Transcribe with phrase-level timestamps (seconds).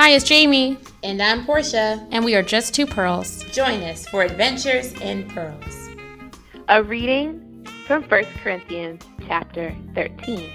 [0.00, 0.78] Hi, it's Jaimie.
[1.02, 2.08] And I'm Porsha.
[2.10, 3.44] And we are just two pearls.
[3.52, 5.90] Join us for Adventures in Pearls.
[6.68, 10.50] A reading from 1 Corinthians chapter 13.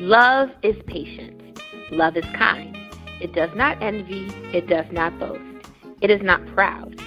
[0.00, 1.60] Love is patient.
[1.92, 2.76] Love is kind.
[3.20, 4.26] It does not envy.
[4.52, 5.70] It does not boast.
[6.00, 7.00] It is not proud.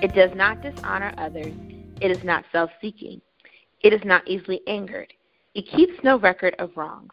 [0.00, 1.52] It does not dishonor others.
[2.00, 3.20] It is not self seeking.
[3.82, 5.12] It is not easily angered.
[5.54, 7.12] It keeps no record of wrongs.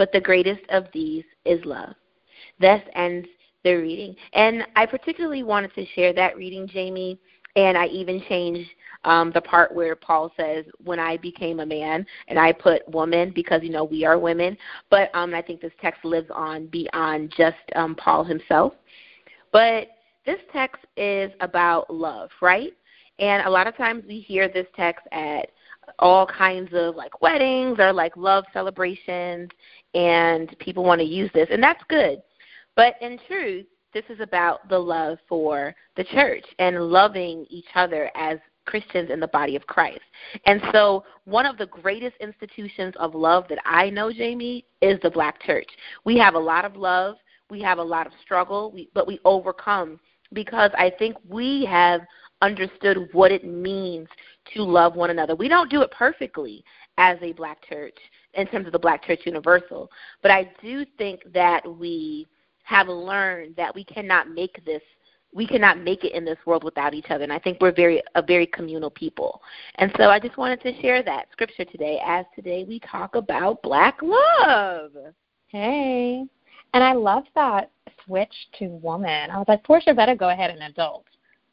[0.00, 1.94] but the greatest of these is love.
[2.58, 3.28] Thus ends
[3.64, 4.16] the reading.
[4.32, 7.18] And I particularly wanted to share that reading, Jaimie,
[7.54, 8.70] and I even changed
[9.04, 13.30] um, the part where Paul says, "When I became a man," and I put "woman"
[13.34, 14.56] because you know we are women.
[14.88, 18.72] But um, I think this text lives on beyond just um, Paul himself.
[19.52, 19.88] But
[20.24, 22.72] this text is about love, right?
[23.18, 25.50] And a lot of times we hear this text at
[25.98, 29.50] all kinds of like weddings or like love celebrations
[29.94, 32.20] and people want to use this and that's good
[32.76, 38.10] but in truth this is about the love for the church and loving each other
[38.14, 40.00] as Christians in the body of Christ.
[40.46, 45.10] And so, one of the greatest institutions of love that I know, Jaimie, is the
[45.10, 45.68] black church.
[46.04, 47.16] We have a lot of love,
[47.50, 49.98] we have a lot of struggle, we, but we overcome
[50.32, 52.02] because I think we have
[52.42, 54.08] understood what it means
[54.54, 55.34] to love one another.
[55.34, 56.64] We don't do it perfectly
[56.98, 57.96] as a black church
[58.34, 59.90] in terms of the black church universal,
[60.22, 62.26] but I do think that we
[62.62, 64.82] have learned that we cannot make this
[65.32, 68.02] we cannot make it in this world without each other and i think we're very
[68.16, 69.40] a very communal people.
[69.76, 73.62] And so i just wanted to share that scripture today as today we talk about
[73.62, 74.92] black love.
[75.48, 76.24] Hey.
[76.74, 77.70] And i love that
[78.04, 79.30] switch to woman.
[79.30, 81.06] I was like porsha better go ahead and adult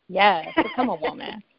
[0.07, 1.43] yes become a woman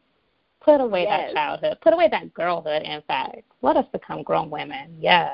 [0.61, 1.31] Put away yes.
[1.31, 1.77] that childhood.
[1.81, 3.41] Put away that girlhood, in fact.
[3.61, 4.95] Let us become grown women.
[4.99, 5.31] Yes.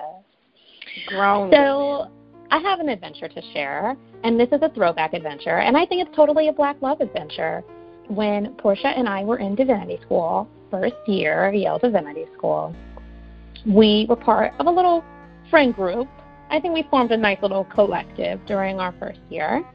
[1.08, 2.12] Grown So women.
[2.52, 6.08] I have an adventure to share, and this is a throwback adventure, and I think
[6.08, 7.64] it's totally a black love adventure.
[8.08, 12.76] When Porsha and I were in divinity school, first year, of Yale Divinity School,
[13.66, 15.04] we were part of a little
[15.50, 16.08] friend group.
[16.52, 19.66] I think we formed a nice little collective during our first year.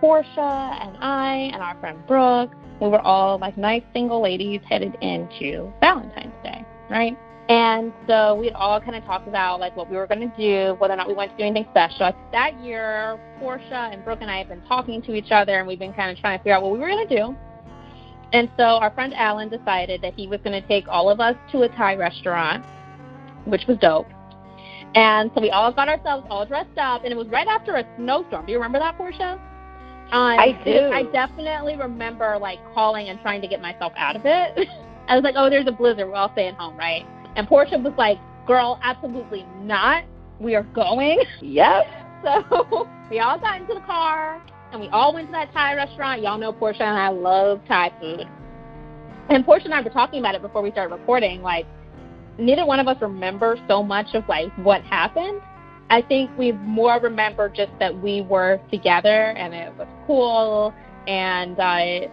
[0.00, 4.96] Porsha and I and our friend Brooke we were all like nice single ladies headed
[5.00, 7.16] into Valentine's Day, right?
[7.48, 10.76] And so we'd all kind of talked about like what we were going to do,
[10.78, 12.12] whether or not we wanted to do anything special.
[12.32, 15.78] That year, Porsha and Brooke and I have been talking to each other, and we've
[15.78, 17.36] been kind of trying to figure out what we were going to do.
[18.32, 21.36] And so our friend Alan decided that he was going to take all of us
[21.52, 22.64] to a Thai restaurant,
[23.44, 24.08] which was dope.
[24.94, 27.84] And so we all got ourselves all dressed up, and it was right after a
[27.96, 28.46] snowstorm.
[28.46, 29.38] Do you remember that, Porsha?
[30.14, 30.90] Um, I do.
[30.92, 34.68] I definitely remember like calling and trying to get myself out of it.
[35.08, 36.06] I was like, oh, there's a blizzard.
[36.06, 37.04] We're all staying home, right?
[37.34, 40.04] And Porsha was like, girl, absolutely not.
[40.38, 41.20] We are going.
[41.42, 41.86] Yep.
[42.22, 46.22] So we all got into the car and we all went to that Thai restaurant.
[46.22, 48.28] Y'all know Porsha and I love Thai food.
[49.30, 51.42] And Porsha and I were talking about it before we started recording.
[51.42, 51.66] Like,
[52.38, 55.40] neither one of us remember so much of like what happened.
[55.90, 60.74] I think we more remember just that we were together and it was cool.
[61.06, 62.10] And I,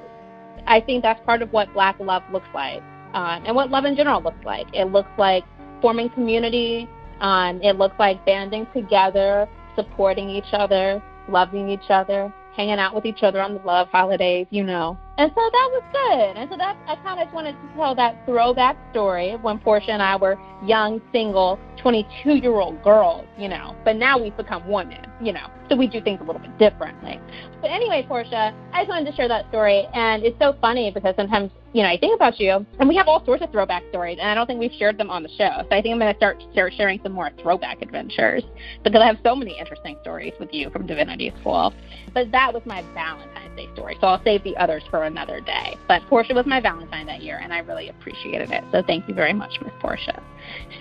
[0.68, 2.84] I think that's part of what Black love looks like,
[3.14, 4.68] um, and what love in general looks like.
[4.74, 5.44] It looks like
[5.82, 6.88] forming community.
[7.22, 13.06] Um, it looks like banding together, supporting each other, loving each other, hanging out with
[13.06, 14.98] each other on the love holidays, you know.
[15.18, 16.38] And so that was good.
[16.38, 20.02] And so that I kind of wanted to tell that throwback story when Porsha and
[20.02, 23.76] I were young, single, 22 year old girls, you know.
[23.84, 25.48] But now we've become women, you know.
[25.72, 27.18] So we do things a little bit differently.
[27.62, 29.88] But anyway, Porsha, I just wanted to share that story.
[29.94, 33.08] And it's so funny because sometimes, you know, I think about you and we have
[33.08, 34.18] all sorts of throwback stories.
[34.20, 35.50] And I don't think we've shared them on the show.
[35.62, 38.44] So I think I'm going to start, start sharing some more throwback adventures
[38.84, 41.74] because I have so many interesting stories with you from Divinity School.
[42.14, 43.98] But that was my Valentine's Valentine's Day story.
[44.02, 45.76] So I'll save the others for another day.
[45.88, 48.64] But Porsha was my Valentine that year, and I really appreciated it.
[48.72, 50.22] So thank you very much, Miss Porsha.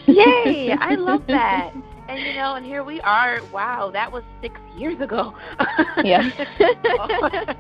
[0.07, 0.73] Yay!
[0.79, 1.73] I love that.
[2.11, 3.39] And you know, and here we are.
[3.53, 5.33] Wow, that was six years ago.
[6.03, 6.29] yeah.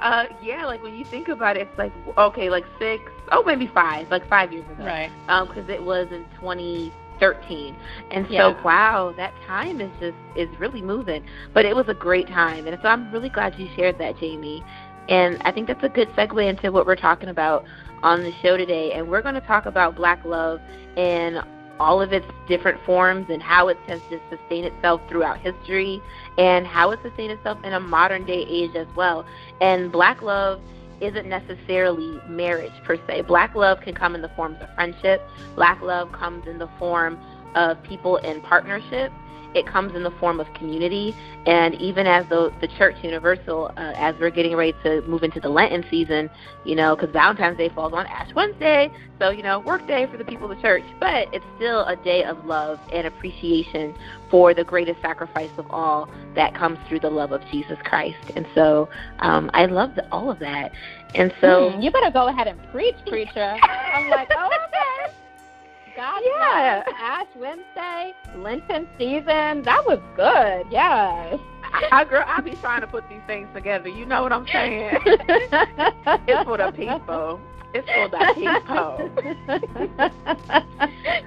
[0.00, 3.66] uh, yeah, like when you think about it, it's like okay, like six, oh maybe
[3.74, 4.84] five, like five years ago.
[4.84, 5.10] Right.
[5.28, 7.76] Um, because it was in 2013,
[8.12, 8.62] and so Yeah.
[8.62, 11.24] wow, that time is just is really moving.
[11.52, 14.62] But it was a great time, and so I'm really glad you shared that, Jaimie.
[15.08, 17.64] And I think that's a good segue into what we're talking about
[18.04, 18.92] on the show today.
[18.92, 20.60] And we're going to talk about Black love
[20.96, 21.40] and
[21.78, 26.00] all of its different forms and how it tends to sustain itself throughout history
[26.38, 29.26] and how it sustains itself in a modern day age as well.
[29.60, 30.60] And black love
[31.00, 33.22] isn't necessarily marriage per se.
[33.22, 35.22] Black love can come in the forms of friendship.
[35.54, 37.18] Black love comes in the form
[37.54, 39.12] of people in partnership.
[39.56, 41.16] It comes in the form of community,
[41.46, 45.40] and even as the the Church Universal, uh, as we're getting ready to move into
[45.40, 46.28] the Lenten season,
[46.64, 50.18] you know, because Valentine's Day falls on Ash Wednesday, so you know, work day for
[50.18, 53.94] the people of the church, but it's still a day of love and appreciation
[54.30, 58.32] for the greatest sacrifice of all that comes through the love of Jesus Christ.
[58.36, 60.70] And so, um, I love all of that.
[61.14, 63.56] And so, Hmm, you better go ahead and preach, preacher.
[63.62, 65.15] I'm like, oh, okay.
[65.96, 66.84] God Yeah.
[66.94, 69.62] Ash Wednesday, Lenten season.
[69.62, 70.66] That was good.
[70.70, 71.40] Yes.
[71.90, 73.88] I, girl, I be trying to put these things together.
[73.88, 74.98] You know what I'm saying?
[75.04, 77.40] it's for the people.
[77.72, 79.10] It's for the people.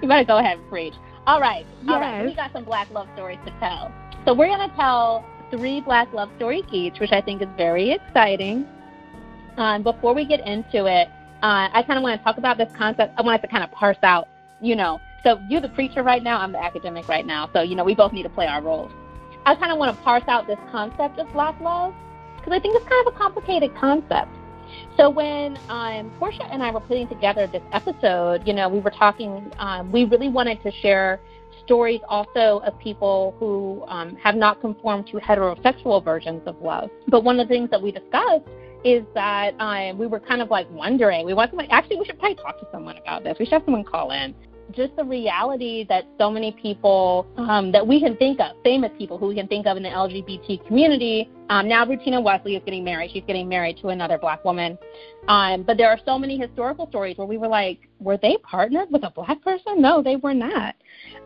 [0.02, 0.94] you better go ahead and preach.
[1.26, 1.66] All right.
[1.88, 2.20] All right.
[2.22, 2.30] Yes.
[2.30, 3.92] We got some black love stories to tell.
[4.26, 7.92] So we're going to tell three black love stories each, which I think is very
[7.92, 8.68] exciting.
[9.58, 11.10] Um, before we get into it,
[11.42, 13.14] uh, I kind of want to talk about this concept.
[13.18, 14.28] I wanted to kind of parse out,
[14.62, 17.50] you know, so you're the preacher right now, I'm the academic right now.
[17.54, 18.92] So, you know, we both need to play our roles.
[19.46, 21.94] I kind of want to parse out this concept of black love
[22.38, 24.32] because I think it's kind of a complicated concept.
[24.98, 28.92] So when um, Porsha and I were putting together this episode, you know, we were
[28.92, 29.52] talking.
[29.58, 31.20] Um, we really wanted to share
[31.66, 36.90] stories also of people who um, have not conformed to heterosexual versions of love.
[37.08, 38.46] But one of the things that we discussed
[38.84, 41.26] is that um, we were kind of like wondering.
[41.26, 41.70] We want somebody.
[41.70, 43.38] Actually, we should probably talk to someone about this.
[43.40, 44.36] We should have someone call in.
[44.72, 49.18] Just the reality that so many people um, that we can think of, famous people
[49.18, 51.30] who we can think of in the LGBT community.
[51.50, 53.12] Um, now, Rutina Wesley is getting married.
[53.12, 54.78] She's getting married to another black woman.
[55.28, 58.92] Um, but there are so many historical stories where we were like, were they partnered
[58.92, 59.82] with a black person?
[59.82, 60.76] No, they were not.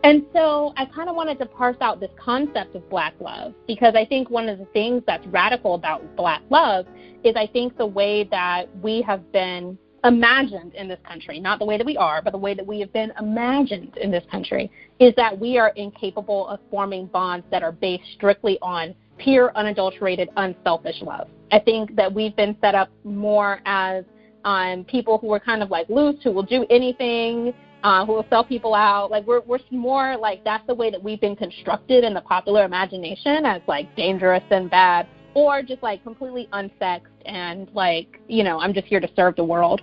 [0.02, 3.94] And so I kind of wanted to parse out this concept of black love because
[3.94, 6.86] I think one of the things that's radical about black love
[7.22, 11.64] is I think the way that we have been imagined in this country, not the
[11.64, 14.70] way that we are, but the way that we have been imagined in this country,
[15.00, 20.28] is that we are incapable of forming bonds that are based strictly on pure, unadulterated,
[20.36, 21.28] unselfish love.
[21.52, 24.04] I think that we've been set up more as
[24.44, 28.26] um, people who are kind of like loose, who will do anything, uh, who will
[28.28, 29.10] sell people out.
[29.10, 32.64] Like we're we're more like that's the way that we've been constructed in the popular
[32.64, 38.60] imagination as like dangerous and bad, or just like completely unsexed and like you know
[38.60, 39.80] I'm just here to serve the world,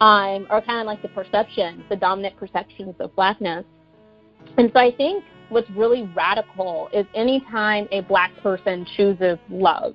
[0.00, 3.64] um, or kind of like the perception, the dominant perceptions of blackness.
[4.58, 9.94] And so I think what's really radical is anytime a black person chooses love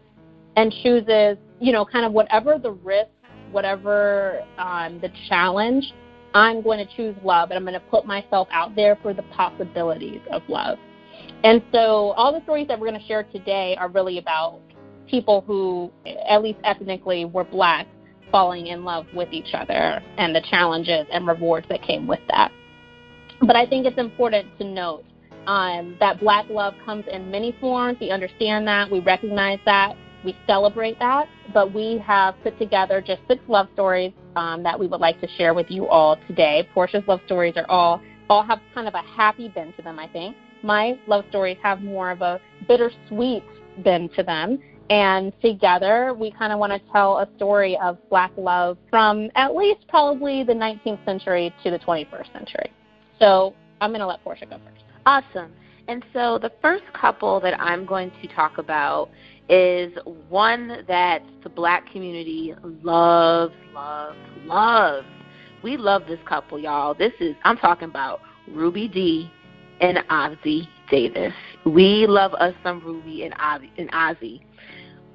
[0.55, 3.09] and chooses, you know, kind of whatever the risk,
[3.51, 5.93] whatever um, the challenge,
[6.33, 9.23] I'm going to choose love and I'm going to put myself out there for the
[9.23, 10.77] possibilities of love.
[11.43, 14.59] And so all the stories that we're going to share today are really about
[15.07, 15.91] people who,
[16.27, 17.87] at least ethnically, were black
[18.31, 22.51] falling in love with each other and the challenges and rewards that came with that.
[23.41, 25.03] But I think it's important to note
[25.47, 27.97] um, that black love comes in many forms.
[27.99, 28.89] We understand that.
[28.89, 29.95] We recognize that.
[30.23, 31.27] We celebrate that.
[31.53, 35.27] But we have put together just six love stories um, that we would like to
[35.37, 36.69] share with you all today.
[36.75, 40.07] Porsha's love stories are all all have kind of a happy bend to them, I
[40.07, 40.37] think.
[40.63, 43.43] My love stories have more of a bittersweet
[43.83, 44.57] bend to them.
[44.91, 49.55] And together, we kind of want to tell a story of black love from at
[49.55, 52.69] least probably the 19th century to the 21st century.
[53.17, 54.83] So I'm going to let Porsha go first.
[55.05, 55.53] Awesome.
[55.87, 59.09] And so the first couple that I'm going to talk about
[59.47, 59.93] is
[60.27, 65.07] one that the black community loves, loves, loves.
[65.63, 66.95] We love this couple, y'all.
[66.95, 68.19] This is, I'm talking about
[68.49, 69.31] Ruby Dee
[69.79, 71.31] and Ossie Davis.
[71.65, 73.69] We love us some Ruby and Ossie.
[73.77, 74.41] And Ossie.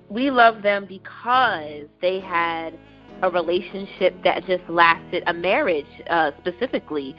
[0.09, 2.79] We love them because they had
[3.23, 7.17] a relationship that just lasted, a marriage uh, specifically,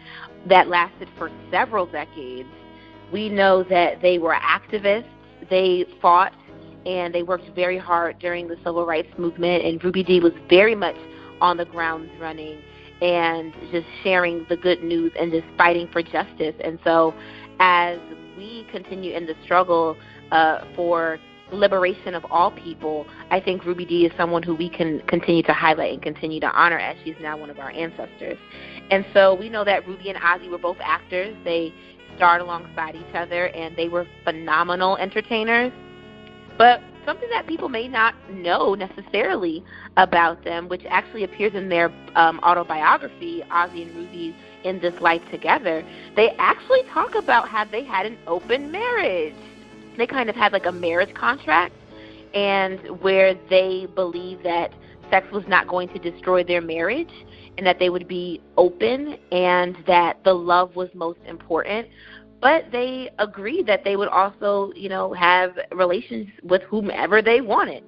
[0.48, 2.50] that lasted for several decades.
[3.12, 5.10] We know that they were activists.
[5.50, 6.34] They fought
[6.86, 9.66] and they worked very hard during the civil rights movement.
[9.66, 10.96] And Ruby Dee was very much
[11.42, 12.60] on the grounds running
[13.02, 16.56] and just sharing the good news and just fighting for justice.
[16.64, 17.14] And so,
[17.60, 18.00] as
[18.38, 19.98] we continue in the struggle
[20.32, 21.20] uh, for
[21.52, 25.54] liberation of all people, I think Ruby Dee is someone who we can continue to
[25.54, 28.38] highlight and continue to honor as she's now one of our ancestors.
[28.92, 31.36] And so we know that Ruby and Ossie were both actors.
[31.44, 31.74] They
[32.16, 35.72] starred alongside each other and they were phenomenal entertainers.
[36.58, 39.64] But something that people may not know necessarily
[39.96, 45.22] about them, which actually appears in their um, autobiography, Ossie and Ruby in This Life
[45.32, 45.86] Together,
[46.16, 49.36] they actually talk about how they had an open marriage.
[49.98, 51.74] They kind of had like a marriage contract,
[52.34, 54.72] and where they believed that
[55.10, 57.12] sex was not going to destroy their marriage
[57.58, 61.88] and that they would be open and that the love was most important
[62.42, 67.84] but they agreed that they would also, you know, have relations with whomever they wanted.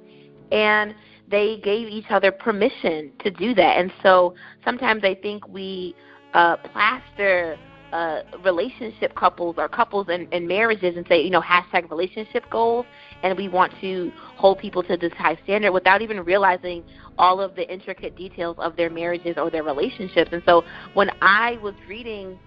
[0.52, 0.96] And
[1.30, 3.78] they gave each other permission to do that.
[3.78, 4.34] And so
[4.66, 5.96] sometimes I think we
[6.34, 7.58] uh, plaster
[7.92, 12.86] uh, relationship couples or couples and, and marriages and say, you know, hashtag relationship goals,
[13.24, 16.84] and we want to hold people to this high standard without even realizing
[17.18, 20.30] all of the intricate details of their marriages or their relationships.
[20.32, 22.40] And so when I was reading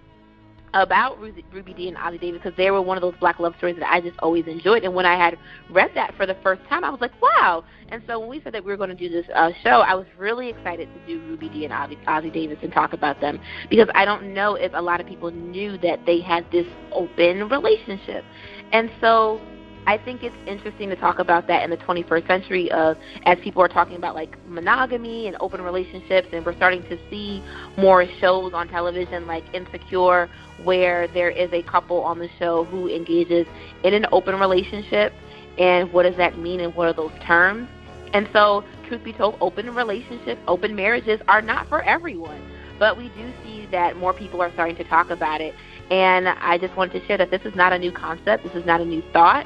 [0.73, 3.75] about Ruby, Dee and Ossie Davis because they were one of those black love stories
[3.79, 4.83] that I just always enjoyed.
[4.83, 5.37] And when I had
[5.69, 7.63] read that for the first time, I was like, wow.
[7.89, 9.93] And so when we said that we were going to do this uh, show, I
[9.93, 13.39] was really excited to do Ruby Dee and Ossie Davis and talk about them
[13.69, 17.49] because I don't know if a lot of people knew that they had this open
[17.49, 18.23] relationship.
[18.71, 19.39] And so
[19.85, 23.61] I think it's interesting to talk about that in the 21st century of as people
[23.61, 27.43] are talking about like monogamy and open relationships and we're starting to see
[27.77, 30.29] more shows on television like Insecure
[30.63, 33.45] where there is a couple on the show who engages
[33.83, 35.13] in an open relationship
[35.57, 37.67] and what does that mean and what are those terms?
[38.13, 42.41] And so, truth be told, open relationships, open marriages are not for everyone.
[42.79, 45.53] But we do see that more people are starting to talk about it.
[45.89, 48.43] And I just wanted to share that this is not a new concept.
[48.43, 49.45] This is not a new thought.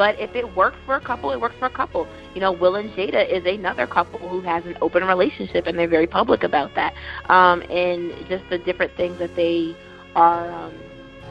[0.00, 2.08] But if it works for a couple, it works for a couple.
[2.34, 5.86] You know, Will and Jada is another couple who has an open relationship, and they're
[5.86, 6.94] very public about that.
[7.28, 9.76] Um, and just the different things that they
[10.16, 10.72] are, um,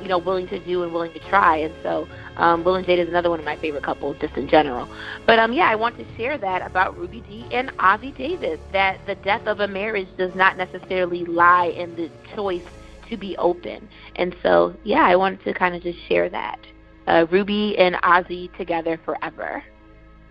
[0.03, 1.57] you know, willing to do and willing to try.
[1.57, 2.07] And so,
[2.37, 4.87] um, Will and Jada is another one of my favorite couples, just in general.
[5.25, 8.59] But um, yeah, I want to share that about Ruby Dee and Ossie Davis.
[8.71, 12.61] That the death of a marriage does not necessarily lie in the choice
[13.09, 13.89] to be open.
[14.15, 16.59] And so, yeah, I wanted to kind of just share that
[17.09, 19.63] uh, Ruby and Ossie together forever.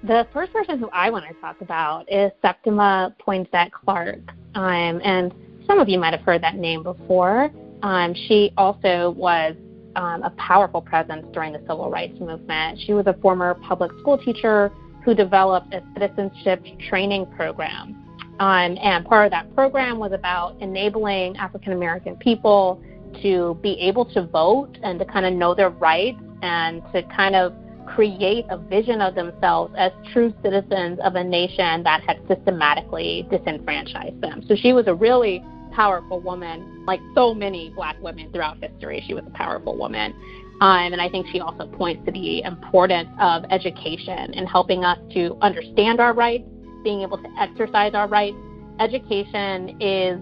[0.04, 4.20] The first person who I want to talk about is Septima Poinsette Clark.
[4.54, 5.34] Um, and
[5.66, 7.50] some of you might have heard that name before.
[7.82, 9.56] Um, she also was
[9.96, 12.78] um, a powerful presence during the civil rights movement.
[12.86, 14.70] She was a former public school teacher
[15.04, 18.04] who developed a citizenship training program.
[18.38, 22.80] Um, and part of that program was about enabling African American people
[23.22, 27.34] to be able to vote and to kind of know their rights and to kind
[27.34, 27.52] of
[27.94, 34.20] create a vision of themselves as true citizens of a nation that had systematically disenfranchised
[34.20, 34.44] them.
[34.46, 39.02] So she was a really powerful woman, like so many black women throughout history.
[39.06, 40.12] She was a powerful woman.
[40.60, 44.98] Um, and I think she also points to the importance of education and helping us
[45.14, 46.44] to understand our rights,
[46.82, 48.36] being able to exercise our rights.
[48.80, 50.20] Education is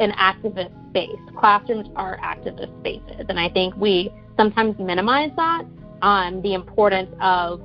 [0.00, 1.18] an activist space.
[1.36, 3.26] Classrooms are activist spaces.
[3.28, 5.64] And I think we sometimes minimize that,
[6.02, 7.60] um, the importance of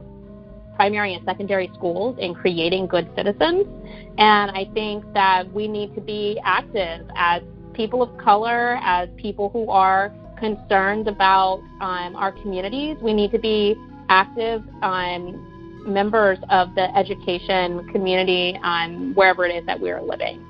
[0.75, 3.67] primary and secondary schools in creating good citizens.
[4.17, 7.43] And I think that we need to be active as
[7.74, 12.98] people of color, as people who are concerned about um, our communities.
[13.01, 13.75] We need to be
[14.09, 20.45] active um, members of the education community um, wherever it is that we are living.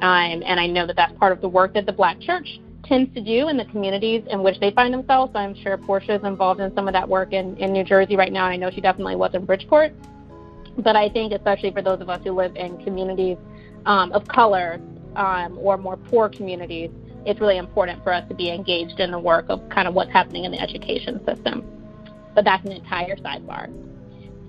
[0.00, 3.12] Um, and I know that that's part of the work that the Black Church tends
[3.14, 5.32] to do in the communities in which they find themselves.
[5.34, 8.32] I'm sure Porsha is involved in some of that work in, in New Jersey right
[8.32, 9.92] now, I know she definitely was in Bridgeport.
[10.78, 13.36] But I think, especially for those of us who live in communities
[13.84, 14.80] um, of color
[15.16, 16.90] um, or more poor communities,
[17.26, 20.12] it's really important for us to be engaged in the work of kind of what's
[20.12, 21.64] happening in the education system.
[22.34, 23.68] But that's an entire sidebar.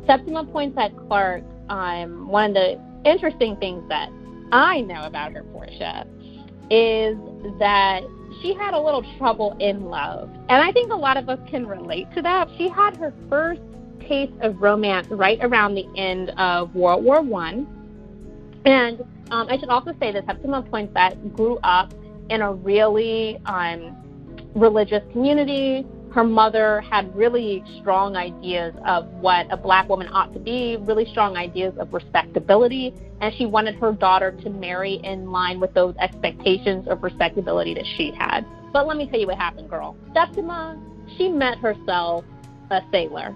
[0.06, 4.10] Septima Poinsette Clark, um, one of the interesting things that
[4.52, 6.08] I know about her, Porsha,
[6.72, 7.18] is
[7.60, 8.02] that
[8.42, 10.30] she had a little trouble in love.
[10.50, 12.48] And I think a lot of us can relate to that.
[12.58, 13.62] She had her first
[14.02, 17.68] taste of romance right around the end of World War One.
[18.66, 19.02] And
[19.32, 21.94] um, I should also say this: that Septima Poinsette grew up
[22.30, 23.96] in a really um,
[24.56, 25.86] religious community.
[26.12, 31.06] Her mother had really strong ideas of what a black woman ought to be, really
[31.06, 35.96] strong ideas of respectability, and she wanted her daughter to marry in line with those
[35.98, 38.44] expectations of respectability that she had.
[38.74, 39.96] But let me tell you what happened, girl.
[40.14, 40.82] Septima,
[41.18, 42.26] she met herself
[42.72, 43.36] a sailor.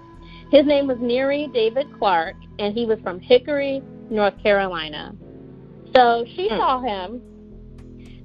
[0.50, 5.14] His name was Nerie David Clark, and he was from Hickory, North Carolina.
[5.94, 6.58] So she mm.
[6.58, 7.22] saw him,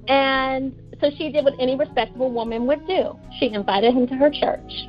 [0.08, 3.18] and so she did what any respectable woman would do.
[3.38, 4.88] She invited him to her church.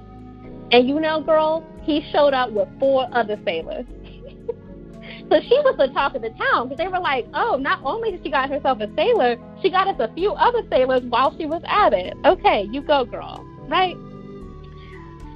[0.72, 3.86] And you know, girl, he showed up with four other sailors.
[5.30, 8.12] so she was the talk of the town because they were like, oh, not only
[8.12, 11.46] did she got herself a sailor, she got us a few other sailors while she
[11.46, 12.16] was at it.
[12.26, 13.46] Okay, you go, girl.
[13.68, 13.96] Right?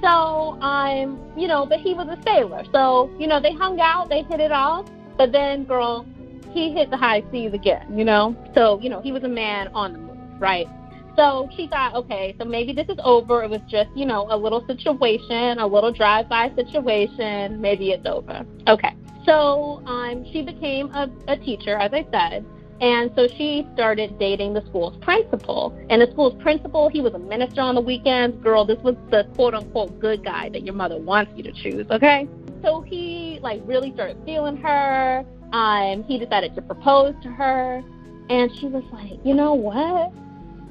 [0.02, 2.64] So um, you know, but he was a sailor.
[2.72, 4.88] So, you know, they hung out, they hit it off.
[5.16, 6.06] But then, girl,
[6.52, 8.36] he hit the high seas again, you know?
[8.54, 10.68] So, you know, he was a man on the move, right?
[11.16, 13.42] So she thought, okay, so maybe this is over.
[13.42, 17.60] It was just, you know, a little situation, a little drive-by situation.
[17.60, 18.44] Maybe it's over.
[18.68, 18.94] Okay.
[19.24, 22.44] So um, she became a, a teacher, as I said.
[22.80, 25.74] And so she started dating the school's principal.
[25.88, 28.36] And the school's principal, he was a minister on the weekends.
[28.42, 31.86] Girl, this was the quote unquote good guy that your mother wants you to choose,
[31.90, 32.28] okay?
[32.62, 35.24] So he like really started feeling her.
[35.52, 37.82] Um, he decided to propose to her.
[38.28, 40.12] And she was like, you know what?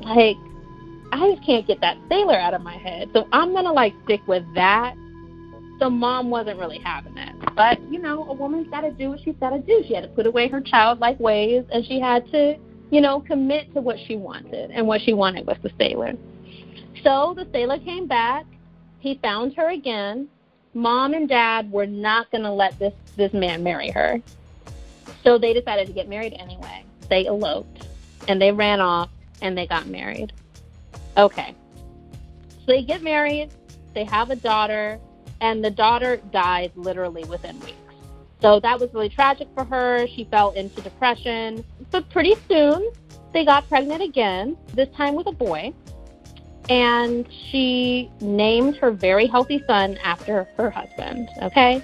[0.01, 0.37] Like,
[1.11, 3.09] I just can't get that sailor out of my head.
[3.13, 4.95] So I'm gonna like stick with that.
[5.79, 7.35] So mom wasn't really having it.
[7.55, 9.83] But, you know, a woman's gotta do what she's gotta do.
[9.87, 12.57] She had to put away her childlike ways and she had to,
[12.91, 14.71] you know, commit to what she wanted.
[14.71, 16.13] And what she wanted was the sailor.
[17.03, 18.45] So the sailor came back,
[18.99, 20.27] he found her again.
[20.73, 24.21] Mom and dad were not gonna let this this man marry her.
[25.23, 26.83] So they decided to get married anyway.
[27.09, 27.87] They eloped
[28.27, 29.09] and they ran off
[29.41, 30.33] and they got married.
[31.17, 31.55] Okay.
[32.49, 33.51] So they get married,
[33.93, 34.99] they have a daughter,
[35.41, 37.77] and the daughter died literally within weeks.
[38.41, 40.07] So that was really tragic for her.
[40.07, 41.63] She fell into depression.
[41.91, 42.91] But pretty soon,
[43.33, 45.73] they got pregnant again, this time with a boy.
[46.69, 51.81] And she named her very healthy son after her husband, okay?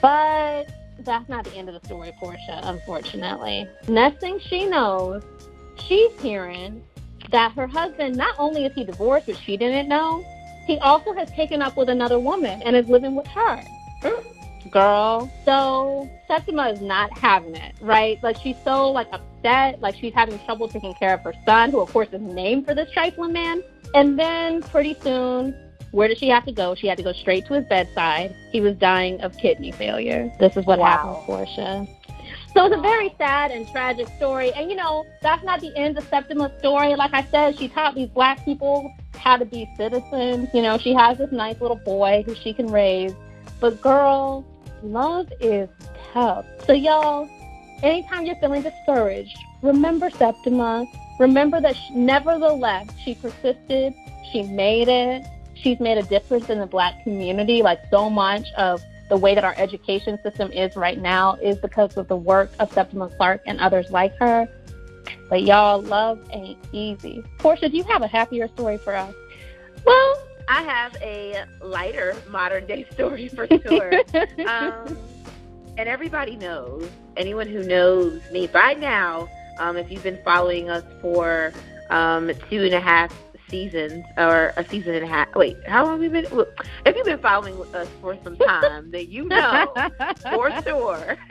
[0.00, 3.68] But that's not the end of the story, Porsha, unfortunately.
[3.88, 5.22] Next thing she knows,
[5.86, 6.82] she's hearing
[7.30, 10.24] that her husband, not only is he divorced, which she didn't know,
[10.66, 13.62] he also has taken up with another woman and is living with her.
[14.70, 15.30] Girl.
[15.44, 18.22] So Septima is not having it, right?
[18.22, 21.80] Like she's so like upset, like she's having trouble taking care of her son, who
[21.80, 23.62] of course is named for this trifling man.
[23.94, 25.54] And then pretty soon,
[25.90, 26.74] where did she have to go?
[26.74, 28.34] She had to go straight to his bedside.
[28.50, 30.32] He was dying of kidney failure.
[30.40, 30.86] This is what wow.
[30.86, 31.88] happened, Porsha.
[32.54, 34.52] So it's a very sad and tragic story.
[34.52, 36.94] And you know, that's not the end of Septima's story.
[36.96, 40.48] Like I said, she taught these black people how to be citizens.
[40.52, 43.14] You know, she has this nice little boy who she can raise.
[43.60, 44.44] But girl,
[44.82, 45.68] love is
[46.12, 46.44] tough.
[46.66, 47.28] So y'all,
[47.82, 50.86] anytime you're feeling discouraged, remember Septima.
[51.18, 53.94] Remember that she, nevertheless, she persisted.
[54.30, 55.24] She made it.
[55.54, 57.62] She's made a difference in the black community.
[57.62, 61.98] Like so much of the way that our education system is right now is because
[61.98, 64.48] of the work of Septima Clark and others like her.
[65.28, 67.22] But y'all, love ain't easy.
[67.36, 69.14] Porsha, do you have a happier story for us?
[69.84, 73.92] Well, I have a lighter modern day story for sure.
[74.48, 74.96] um,
[75.76, 80.84] and everybody knows, anyone who knows me by now, um, if you've been following us
[81.02, 81.52] for
[81.90, 83.14] um, two and a half
[83.52, 85.34] seasons or a season and a half.
[85.36, 86.46] Wait, how long have we been?
[86.86, 89.72] If you've been following us for some time, then you know
[90.32, 91.16] for sure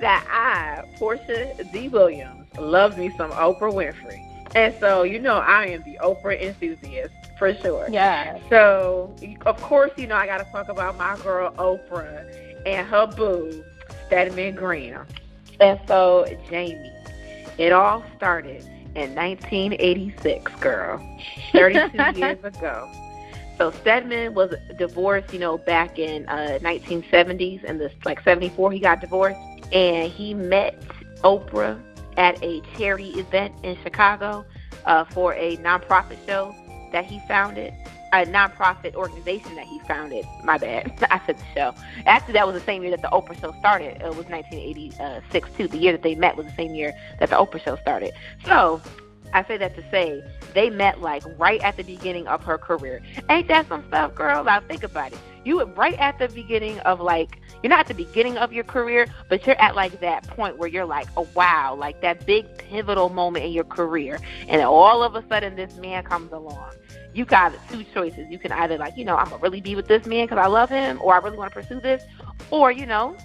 [0.00, 1.88] that I, Porsha D.
[1.88, 4.22] Williams, love me some Oprah Winfrey.
[4.54, 7.88] And so, you know, I am the Oprah enthusiast for sure.
[7.90, 8.38] Yeah.
[8.48, 12.24] So, of course, you know, I got to talk about my girl Oprah
[12.66, 13.64] and her boo,
[14.06, 15.06] Stedman Graham.
[15.60, 16.92] And so, Jaimie,
[17.58, 18.64] it all started
[18.96, 21.18] in 1986, girl,
[21.52, 22.90] 32 years ago.
[23.58, 28.78] So Stedman was divorced, you know, back in uh, 1970s, and this like 74 he
[28.80, 29.38] got divorced,
[29.72, 30.82] and he met
[31.22, 31.80] Oprah
[32.16, 34.44] at a charity event in Chicago
[34.84, 36.54] uh, for a nonprofit show
[36.92, 37.72] that he founded
[38.22, 40.26] a nonprofit organization that he founded.
[40.44, 40.92] My bad.
[41.10, 41.74] I said the show.
[42.06, 44.00] Actually, that was the same year that the Oprah Show started.
[44.00, 45.68] It was 1986 too.
[45.68, 48.12] The year that they met was the same year that the Oprah Show started.
[48.44, 48.80] So
[49.32, 50.22] I say that to say
[50.54, 53.02] they met like right at the beginning of her career.
[53.28, 54.44] Ain't that some stuff, girl?
[54.44, 55.18] Now think about it.
[55.46, 59.06] You right at the beginning of like you're not at the beginning of your career,
[59.28, 63.08] but you're at like that point where you're like, oh wow, like that big pivotal
[63.08, 66.72] moment in your career, and all of a sudden this man comes along.
[67.14, 68.26] You got two choices.
[68.30, 70.48] You can either like, you know, I'm gonna really be with this man because I
[70.48, 72.02] love him, or I really want to pursue this,
[72.50, 73.16] or you know,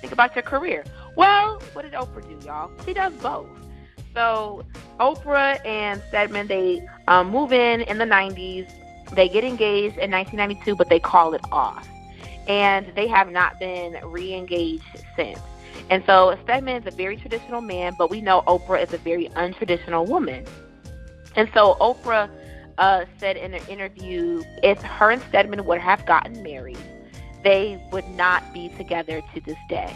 [0.00, 0.84] think about your career.
[1.16, 2.70] Well, what did Oprah do, y'all?
[2.84, 3.46] She does both.
[4.14, 4.64] So
[5.00, 8.70] Oprah and Stedman they um, move in in the 90s.
[9.14, 11.86] They get engaged in 1992, but they call it off,
[12.48, 14.84] and they have not been re-engaged
[15.16, 15.40] since.
[15.90, 19.28] And so Stedman is a very traditional man, but we know Oprah is a very
[19.30, 20.44] untraditional woman.
[21.36, 22.30] And so Oprah
[22.78, 26.78] uh, said in an interview, if her and Stedman would have gotten married,
[27.42, 29.92] they would not be together to this day.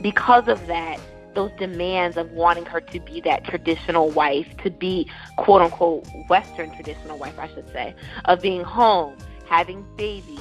[0.00, 0.98] Because of that,
[1.34, 6.70] those demands of wanting her to be that traditional wife, to be quote unquote Western
[6.74, 7.94] traditional wife, I should say,
[8.26, 9.16] of being home,
[9.46, 10.38] having babies,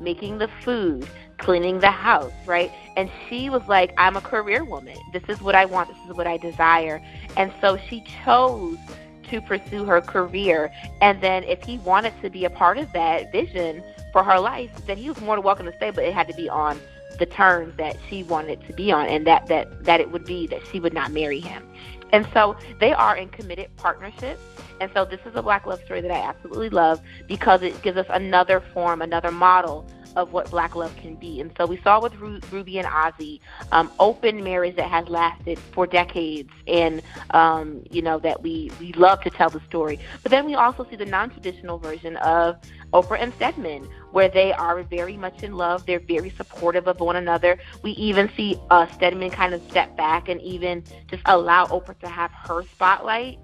[0.00, 2.70] making the food, cleaning the house, right?
[2.96, 4.96] And she was like, I'm a career woman.
[5.12, 5.88] This is what I want.
[5.88, 7.02] This is what I desire.
[7.36, 8.78] And so she chose
[9.30, 10.70] to pursue her career.
[11.00, 14.70] And then if he wanted to be a part of that vision for her life,
[14.86, 16.78] then he was more than welcome to stay, but it had to be on
[17.22, 20.48] the terms that she wanted to be on and that that that it would be
[20.48, 21.62] that she would not marry him.
[22.10, 24.40] And so they are in committed partnership.
[24.80, 27.96] And so this is a black love story that I absolutely love because it gives
[27.96, 31.40] us another form, another model of what black love can be.
[31.40, 35.58] And so we saw with Ru- Ruby and Ossie, um, open marriage that has lasted
[35.72, 39.98] for decades, and um, you know that we we love to tell the story.
[40.22, 42.56] But then we also see the non-traditional version of
[42.92, 45.84] Oprah and Stedman, where they are very much in love.
[45.86, 47.58] They're very supportive of one another.
[47.82, 52.08] We even see uh, Stedman kind of step back and even just allow Oprah to
[52.08, 53.38] have her spotlight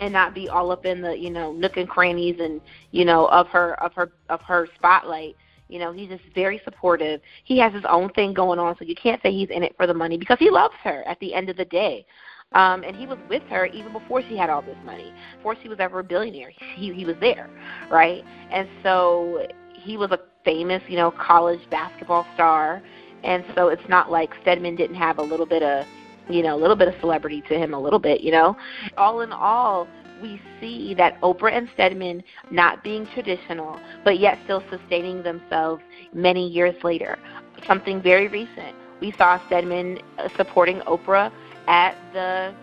[0.00, 2.60] and not be all up in the you know nook and crannies and
[2.92, 5.34] you know of her of her of her spotlight
[5.68, 7.20] you know, he's just very supportive.
[7.44, 9.86] He has his own thing going on, so you can't say he's in it for
[9.86, 12.06] the money because he loves her at the end of the day.
[12.52, 15.68] Um, and he was with her even before she had all this money, before she
[15.68, 16.50] was ever a billionaire.
[16.74, 17.50] He he was there,
[17.90, 18.24] right?
[18.50, 19.46] And so
[19.82, 22.82] he was a famous, you know, college basketball star.
[23.24, 25.86] And so it's not like Stedman didn't have a little bit of,
[26.28, 28.56] you know, a little bit of celebrity to him, a little bit, you know.
[28.96, 29.88] All in all,
[30.22, 36.48] we see that Oprah and Stedman not being traditional, but yet still sustaining themselves many
[36.48, 37.18] years later.
[37.66, 38.76] Something very recent.
[39.00, 41.32] We saw Stedman uh, supporting Oprah
[41.66, 42.54] at the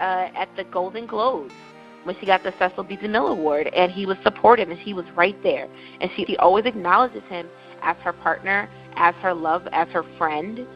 [0.00, 1.52] uh, at the Golden Globes
[2.08, 2.96] when she got the Cecil B.
[2.96, 5.68] DeMille Award, and he was supportive, and she was right there,
[6.00, 7.46] and she, she always acknowledges him
[7.82, 8.66] as her partner,
[8.96, 10.66] as her love, as her friend,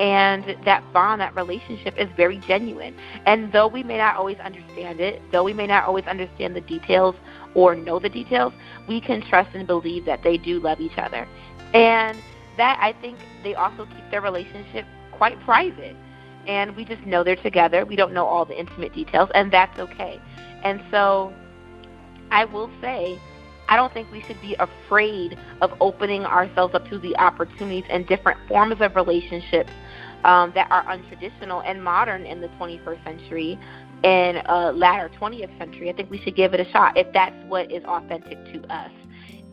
[0.00, 2.96] and that bond, that relationship is very genuine.
[3.24, 6.60] And though we may not always understand it, though we may not always understand the
[6.62, 7.14] details
[7.54, 8.52] or know the details,
[8.88, 11.28] we can trust and believe that they do love each other.
[11.72, 12.18] And
[12.56, 15.94] that I think they also keep their relationship quite private.
[16.48, 17.84] And we just know they're together.
[17.84, 20.20] We don't know all the intimate details, and that's okay.
[20.64, 21.32] And so
[22.30, 23.18] I will say,
[23.68, 28.06] I don't think we should be afraid of opening ourselves up to the opportunities and
[28.06, 29.70] different forms of relationships
[30.24, 33.58] um, that are untraditional and modern in the 21st century
[34.02, 35.88] and uh, latter 20th century.
[35.88, 38.90] I think we should give it a shot if that's what is authentic to us.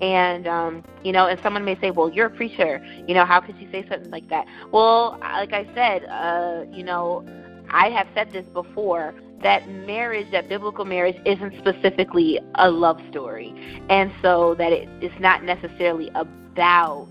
[0.02, 2.86] And um, you know, and someone may say, "Well, you're a preacher.
[3.08, 6.84] You know, how could you say something like that?" Well, like I said, uh, you
[6.84, 7.26] know,
[7.72, 13.54] I have said this before that marriage, that biblical marriage, isn't specifically a love story,
[13.90, 17.08] and so that it is not necessarily about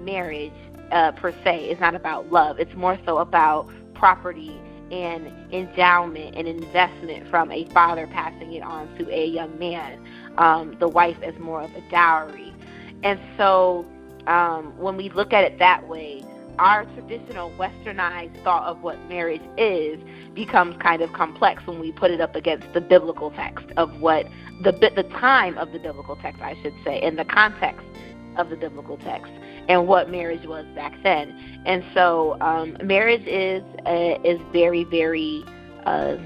[0.00, 0.52] marriage
[0.92, 1.68] uh, per se.
[1.70, 2.58] It's not about love.
[2.58, 8.86] It's more so about property and endowment and investment from a father passing it on
[8.98, 10.04] to a young man.
[10.38, 12.54] Um, the wife is more of a dowry.
[13.02, 13.84] And so
[14.26, 16.22] um, when we look at it that way,
[16.58, 20.00] our traditional westernized thought of what marriage is
[20.34, 24.26] becomes kind of complex when we put it up against the biblical text of what
[24.62, 27.84] the the time of the biblical text I should say in the context
[28.36, 29.32] of the biblical text
[29.68, 31.30] and what marriage was back then.
[31.66, 35.44] And so um, marriage is uh, is very very
[35.84, 36.16] uh,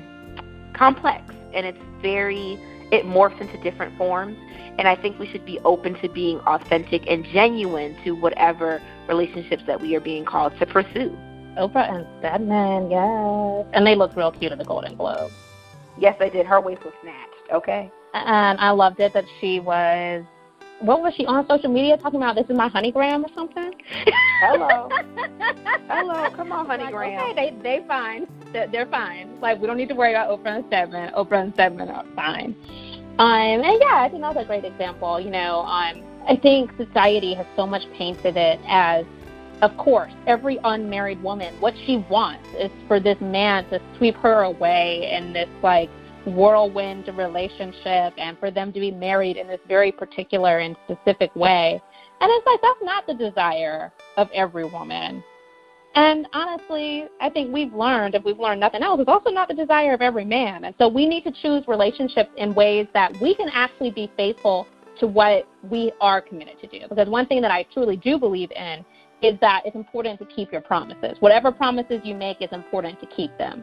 [0.75, 2.59] complex, and it's very
[2.93, 4.37] it morphs into different forms.
[4.79, 9.63] And I think we should be open to being authentic and genuine to whatever relationships
[9.67, 11.17] that we are being called to pursue.
[11.59, 15.31] Oprah and Stedman, yes, and they looked real cute at the Golden Globe.
[15.99, 16.47] Yes, they did.
[16.47, 17.53] Her waist was snatched.
[17.53, 17.91] Okay.
[18.15, 20.25] And I loved it that she was
[20.81, 22.37] what was she on social media talking about?
[22.37, 23.73] This is my honeygram or something?
[24.41, 24.89] Hello.
[25.89, 26.31] Hello.
[26.35, 27.17] Come on, honeygram.
[27.17, 28.27] Like, okay, they they fine.
[28.53, 29.39] They're, they're fine.
[29.41, 31.13] Like we don't need to worry about Oprah and Stedman.
[31.15, 32.57] Oprah and Stedman are fine.
[33.19, 35.21] Um, and yeah, I think that's a great example.
[35.21, 39.05] You know, um, I think society has so much painted it as,
[39.63, 44.43] of course, every unmarried woman, what she wants is for this man to sweep her
[44.43, 45.91] away in this like
[46.27, 51.81] whirlwind relationship and for them to be married in this very particular and specific way.
[52.21, 55.25] And it's like, that's not the desire of every woman.
[55.95, 59.55] And honestly, I think we've learned, if we've learned nothing else, it's also not the
[59.55, 60.65] desire of every man.
[60.65, 64.69] And so we need to choose relationships in ways that we can actually be faithful
[65.01, 66.87] to what we are committed to do.
[66.89, 68.85] Because one thing that I truly do believe in
[69.23, 71.17] is that it's important to keep your promises.
[71.21, 73.63] Whatever promises you make, it's important to keep them.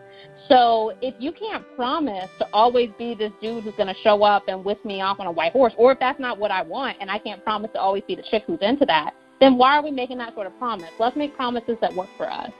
[0.49, 4.43] So if you can't promise to always be this dude who's going to show up
[4.47, 6.97] and whisk me off on a white horse, or if that's not what I want
[6.99, 9.83] and I can't promise to always be the chick who's into that, then why are
[9.83, 10.89] we making that sort of promise?
[10.99, 12.51] Let's make promises that work for us.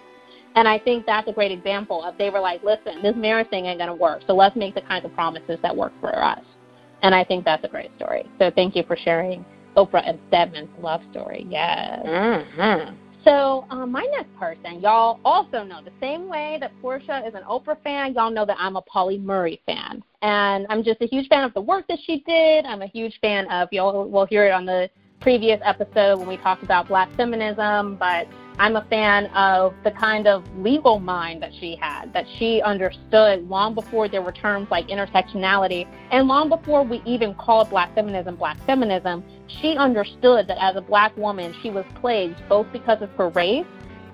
[0.56, 3.66] And I think that's a great example of they were like, listen, this marriage thing
[3.66, 4.22] ain't going to work.
[4.26, 6.40] So let's make the kinds of promises that work for us.
[7.02, 8.26] And I think that's a great story.
[8.40, 11.46] So thank you for sharing Oprah and Stedman's love story.
[11.50, 12.06] Yes.
[12.06, 12.96] Mm-hmm.
[13.24, 17.44] So um, my next person, y'all also know the same way that Porsha is an
[17.44, 20.02] Oprah fan, y'all know that I'm a Pauli Murray fan.
[20.22, 22.66] And I'm just a huge fan of the work that she did.
[22.66, 26.38] I'm a huge fan of, y'all will hear it on the previous episode when we
[26.38, 28.28] talked about black feminism, but
[28.60, 33.48] I'm a fan of the kind of legal mind that she had, that she understood
[33.48, 38.36] long before there were terms like intersectionality, and long before we even called black feminism
[38.36, 43.10] black feminism, she understood that as a black woman, she was plagued both because of
[43.12, 43.66] her race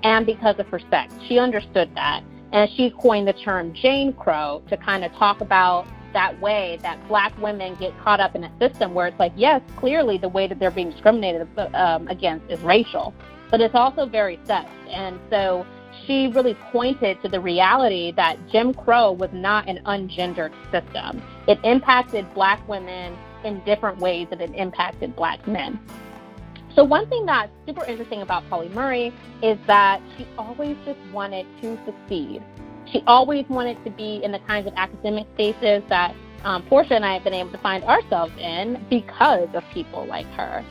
[0.04, 1.14] and because of her sex.
[1.28, 2.22] She understood that.
[2.52, 7.06] And she coined the term Jane Crow to kind of talk about that way that
[7.08, 10.48] black women get caught up in a system where it's like, yes, clearly the way
[10.48, 13.14] that they're being discriminated um, against is racial,
[13.54, 14.68] but it's also very sex.
[14.90, 15.64] And so
[16.08, 21.22] she really pointed to the reality that Jim Crow was not an ungendered system.
[21.48, 25.80] It impacted black women in different ways than it impacted black men.
[26.76, 29.14] So one thing that's super interesting about Pauli Murray
[29.44, 32.42] is that she always just wanted to succeed
[32.92, 37.06] she always wanted to be in the kinds of academic spaces that um, Porsha and
[37.06, 40.64] I have been able to find ourselves in because of people like her.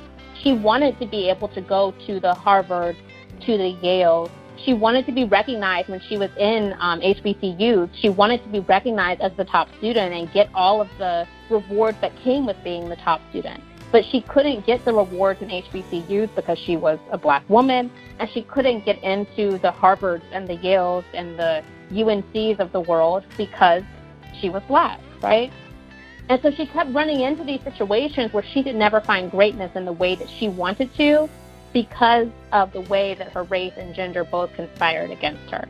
[0.43, 2.97] She wanted to be able to go to the Harvard,
[3.43, 4.31] to the Yale.
[4.65, 7.91] She wanted to be recognized when she was in um, HBCUs.
[7.95, 11.99] She wanted to be recognized as the top student and get all of the rewards
[12.01, 13.63] that came with being the top student.
[13.93, 18.29] But she couldn't get the rewards in HBCUs because she was a black woman, and
[18.31, 23.25] she couldn't get into the Harvards and the Yales and the UNCs of the world
[23.37, 23.83] because
[24.41, 25.53] she was black, right?
[26.33, 29.85] And so she kept running into these situations where she could never find greatness in
[29.85, 31.29] the way that she wanted to
[31.75, 35.69] because of the way that her race and gender both conspired against her.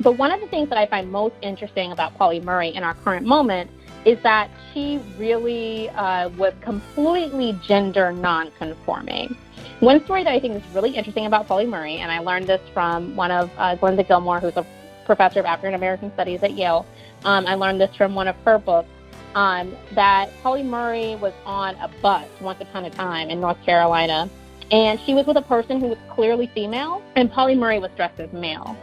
[0.00, 2.94] But one of the things that I find most interesting about Pauli Murray in our
[2.94, 3.70] current moment
[4.04, 9.36] is that she really uh, was completely gender non-conforming.
[9.78, 12.60] One story that I think is really interesting about Pauli Murray, and I learned this
[12.74, 14.66] from one of uh, Glenda Gilmore, who's a
[15.06, 16.86] professor of African American Studies at Yale.
[17.24, 18.88] Um, I learned this from one of her books.
[19.34, 24.28] Um, that Pauli Murray was on a bus once upon a time in North Carolina,
[24.70, 28.18] and she was with a person who was clearly female, and Pauli Murray was dressed
[28.18, 28.76] as male.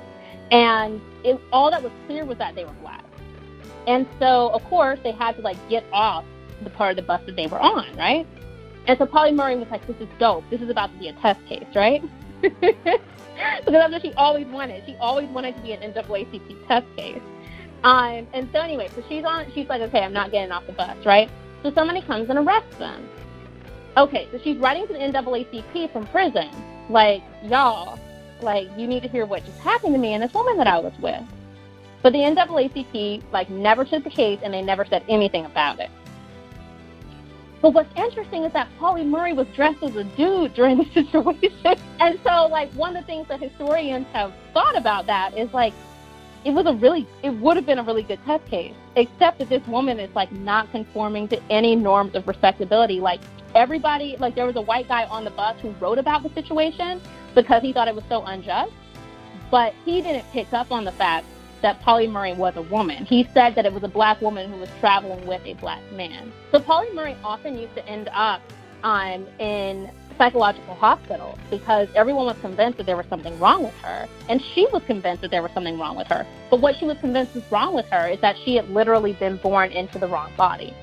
[0.52, 3.04] And it, all that was clear was that they were black.
[3.88, 6.24] And so, of course, they had to like get off
[6.64, 8.26] the part of the bus that they were on, right?
[8.88, 10.44] And so Pauli Murray was like, "This is dope.
[10.50, 12.02] This is about to be a test case, right?"
[12.42, 14.84] because that's what she always wanted.
[14.86, 17.22] She always wanted to be an NAACP test case.
[17.84, 19.52] Um, and so anyway, so she's on.
[19.54, 21.30] She's like, okay, I'm not getting off the bus, right?
[21.64, 23.08] So somebody comes and arrests them.
[23.98, 26.50] Okay, so she's writing to the NAACP from prison,
[26.90, 27.98] like, y'all,
[28.42, 30.78] like, you need to hear what just happened to me and this woman that I
[30.78, 31.24] was with.
[32.04, 35.90] But the NAACP, like, never took the case and they never said anything about it.
[37.60, 41.76] But what's interesting is that Pauli Murray was dressed as a dude during the situation.
[42.00, 45.74] And so, like, one of the things that historians have thought about that is, like,
[46.48, 49.50] it was a really, it would have been a really good test case, except that
[49.50, 53.02] this woman is, like, not conforming to any norms of respectability.
[53.02, 53.20] Like,
[53.54, 57.02] everybody, like, there was a white guy on the bus who wrote about the situation
[57.36, 58.72] because he thought it was so unjust,
[59.52, 61.26] but he didn't pick up on the fact
[61.62, 63.04] that Pauli Murray was a woman.
[63.04, 66.32] He said that it was a black woman who was traveling with a black man.
[66.54, 68.42] So Pauli Murray often used to end up
[68.84, 74.08] um, in psychological hospital because everyone was convinced that there was something wrong with her.
[74.30, 76.26] And she was convinced that there was something wrong with her.
[76.50, 79.38] But what she was convinced was wrong with her is that she had literally been
[79.38, 80.74] born into the wrong body.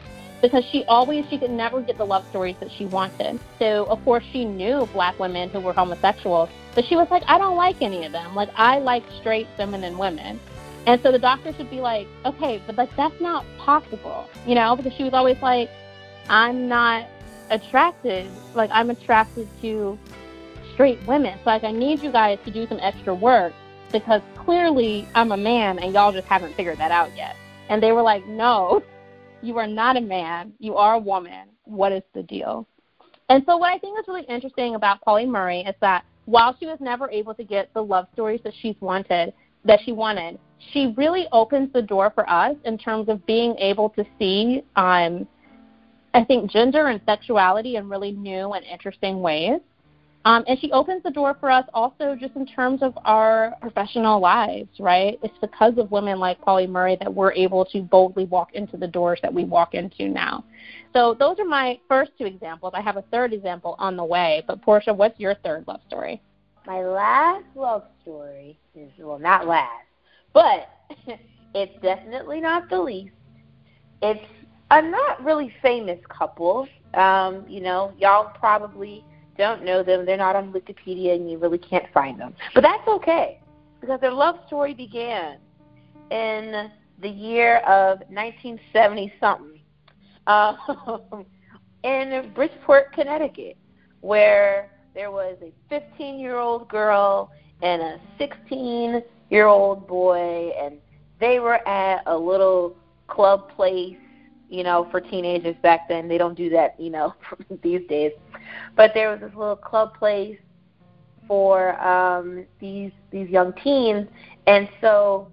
[0.40, 3.40] Because she always, she could never get the love stories that she wanted.
[3.58, 7.38] So, of course, she knew black women who were homosexual, but she was like, I
[7.38, 8.34] don't like any of them.
[8.34, 10.38] Like, I like straight feminine women.
[10.86, 14.76] And so the doctors would be like, okay, but like that's not possible, you know,
[14.76, 15.70] because she was always like,
[16.28, 17.06] I'm not
[17.50, 19.98] attracted, like I'm attracted to
[20.72, 21.38] straight women.
[21.44, 23.52] So like I need you guys to do some extra work
[23.92, 27.36] because clearly I'm a man and y'all just haven't figured that out yet.
[27.68, 28.82] And they were like, no,
[29.42, 30.52] you are not a man.
[30.58, 31.48] You are a woman.
[31.64, 32.66] What is the deal?
[33.28, 36.66] And so what I think is really interesting about Pauli Murray is that while she
[36.66, 39.32] was never able to get the love stories that she's wanted,
[39.64, 40.38] that she wanted,
[40.72, 45.26] she really opens the door for us in terms of being able to see, um,
[46.14, 49.60] I think, gender and sexuality in really new and interesting ways.
[50.26, 54.20] Um, and she opens the door for us also just in terms of our professional
[54.20, 55.18] lives, right?
[55.22, 58.86] It's because of women like Pauli Murray that we're able to boldly walk into the
[58.86, 60.44] doors that we walk into now.
[60.94, 62.72] So those are my first two examples.
[62.74, 64.42] I have a third example on the way.
[64.46, 66.22] But Porsha, what's your third love story?
[66.66, 69.84] My last love story is, well, not last,
[70.32, 70.70] but
[71.54, 73.12] it's definitely not the least.
[74.00, 74.24] It's
[74.70, 76.68] a not really famous couple.
[76.94, 79.04] Um, you know, y'all probably
[79.36, 80.06] don't know them.
[80.06, 82.34] They're not on Wikipedia, and you really can't find them.
[82.54, 83.40] But that's okay
[83.80, 85.38] because their love story began
[86.10, 89.60] in the year of 1970 something
[90.26, 91.26] um,
[91.82, 93.58] in Bridgeport, Connecticut,
[94.00, 97.30] where there was a 15 year old girl
[97.62, 100.78] and a 16 year old boy, and
[101.20, 102.74] they were at a little
[103.06, 103.96] club place
[104.48, 106.08] you know, for teenagers back then.
[106.08, 107.14] They don't do that, you know,
[107.62, 108.12] these days.
[108.76, 110.38] But there was this little club place
[111.26, 114.06] for um these these young teens
[114.46, 115.28] and so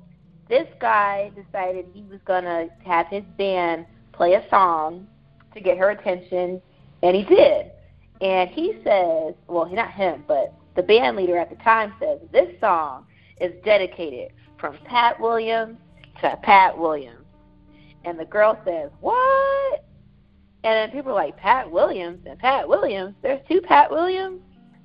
[0.48, 5.08] this guy decided he was gonna have his band play a song
[5.54, 6.62] to get her attention
[7.04, 7.72] and he did.
[8.22, 12.20] And he says well he not him, but the band leader at the time says
[12.32, 13.06] this song
[13.40, 15.78] is dedicated from Pat Williams
[16.22, 17.21] to Pat Williams.
[18.06, 19.86] And the girl says, What?
[20.64, 23.16] And then people are like, Pat Williams and Pat Williams.
[23.24, 24.42] There's two Pat Williams.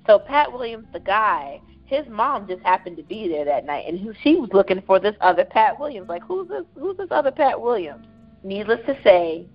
[0.07, 4.17] So Pat Williams, the guy, his mom just happened to be there that night, and
[4.23, 6.09] she was looking for this other Pat Williams.
[6.09, 6.65] Like, who's this?
[6.79, 8.07] Who's this other Pat Williams?
[8.43, 9.47] Needless to say,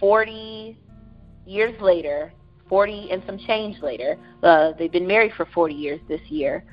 [0.00, 0.76] 40
[1.46, 2.32] years later,
[2.68, 6.64] 40 and some change later, uh, they've been married for 40 years this year.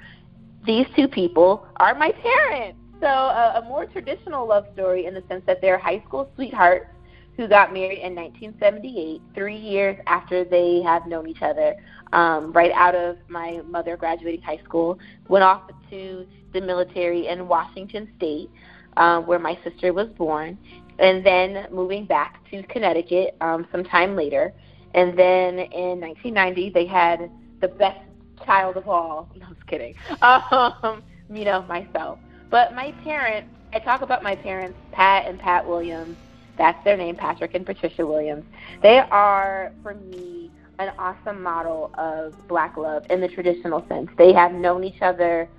[0.66, 2.80] These two people are my parents.
[3.00, 6.88] So uh, a more traditional love story in the sense that they're high school sweethearts
[7.38, 11.74] who got married in 1978, three years after they have known each other.
[12.12, 17.48] Um, right out of my mother graduating high school, went off to the military in
[17.48, 18.50] Washington State,
[18.98, 20.58] um, where my sister was born,
[20.98, 24.54] and then moving back to Connecticut um, some time later.
[24.94, 27.32] And then in 1990, they had
[27.62, 28.00] the best
[28.46, 29.30] child of all.
[29.40, 29.96] No, I'm just kidding.
[30.22, 32.20] Um, you know, myself.
[32.50, 36.18] But my parents, I talk about my parents, Pat and Pat Williams.
[36.58, 38.44] That's their name, Patrick and Patricia Williams.
[38.82, 44.10] They are, for me, an awesome model of black love in the traditional sense.
[44.18, 45.50] They have known each other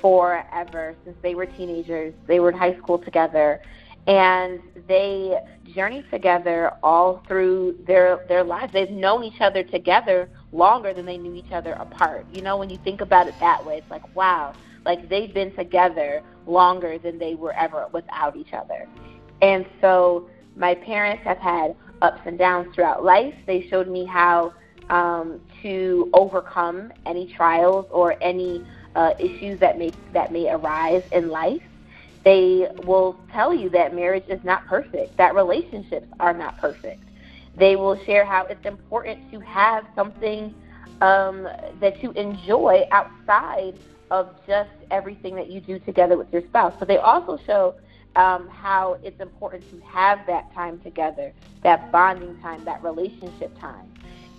[0.00, 2.14] forever since they were teenagers.
[2.26, 3.60] They were in high school together
[4.06, 5.38] and they
[5.74, 8.72] journeyed together all through their their lives.
[8.72, 12.26] They've known each other together longer than they knew each other apart.
[12.32, 15.54] You know, when you think about it that way, it's like, wow, like they've been
[15.54, 18.88] together longer than they were ever without each other.
[19.42, 23.34] And so my parents have had ups and downs throughout life.
[23.46, 24.54] They showed me how
[24.90, 31.28] um, to overcome any trials or any uh, issues that may that may arise in
[31.28, 31.62] life.
[32.24, 37.02] They will tell you that marriage is not perfect, that relationships are not perfect.
[37.58, 40.54] They will share how it's important to have something
[41.00, 41.48] um,
[41.80, 43.74] that you enjoy outside
[44.10, 46.74] of just everything that you do together with your spouse.
[46.78, 47.74] But they also show
[48.16, 53.92] um, how it's important to have that time together, that bonding time, that relationship time,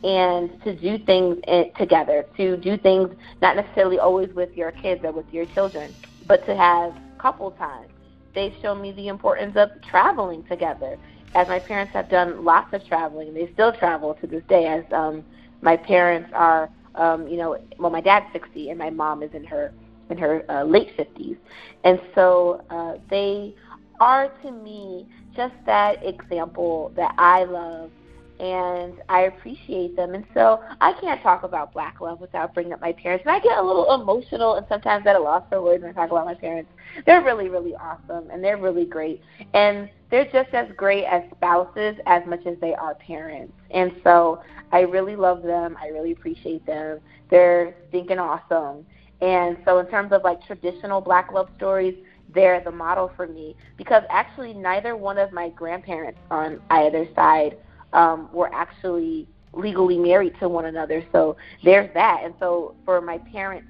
[0.04, 3.10] and to do things in, together, to do things
[3.42, 5.94] not necessarily always with your kids or with your children,
[6.28, 7.86] but to have couple time.
[8.34, 10.98] They've shown me the importance of traveling together,
[11.36, 13.30] as my parents have done lots of traveling.
[13.30, 15.24] And they still travel to this day, as um,
[15.62, 19.46] my parents are um, you know, well, my dad's 60 and my mom is in
[19.46, 19.72] her
[20.10, 21.38] in her uh, late 50s,
[21.84, 23.54] and so uh, they
[24.00, 27.92] are to me just that example that I love
[28.40, 30.16] and I appreciate them.
[30.16, 33.26] And so I can't talk about black love without bringing up my parents.
[33.26, 35.94] And I get a little emotional and sometimes at a loss for words when I
[35.94, 36.72] talk about my parents.
[37.06, 39.22] They're really, really awesome and they're really great.
[39.54, 43.54] And they're just as great as spouses as much as they are parents.
[43.72, 44.42] And so
[44.72, 45.78] I really love them.
[45.80, 47.00] I really appreciate them.
[47.30, 48.86] They're stinking awesome.
[49.22, 51.96] And so in terms of like traditional black love stories,
[52.34, 57.58] they're the model for me because actually neither one of my grandparents on either side
[57.94, 61.04] um, were actually legally married to one another.
[61.12, 62.22] So there's that.
[62.24, 63.68] And so for my parents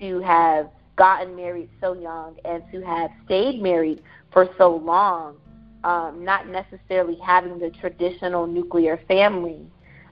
[0.00, 4.02] to have gotten married so young and to have stayed married
[4.32, 5.36] for so long,
[5.82, 9.66] um, not necessarily having the traditional nuclear family.